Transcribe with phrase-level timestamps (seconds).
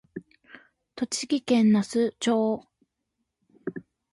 [0.95, 2.65] 栃木県那須町